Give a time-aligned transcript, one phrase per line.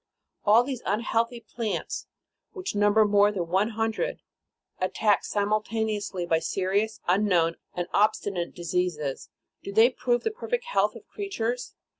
[0.45, 2.07] All these unhealthy plants,
[2.53, 4.19] which number more than one hundred,
[4.79, 9.29] at tacked simultaneously by serious, unknown and obstinate diseases,
[9.61, 11.75] do they prove the perfect health of creatures